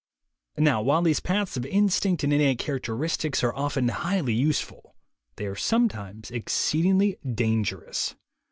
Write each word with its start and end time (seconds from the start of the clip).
Now 0.57 0.81
while 0.81 1.03
these 1.03 1.19
paths 1.19 1.55
of 1.57 1.65
instinct 1.67 2.23
and 2.23 2.33
innate 2.33 2.57
characteristics 2.57 3.43
are 3.43 3.53
often 3.55 3.87
highly 3.89 4.33
useful, 4.33 4.95
they 5.35 5.45
are 5.45 5.53
sometimes 5.55 6.31
exceedingly 6.31 7.19
dangerous. 7.23 8.15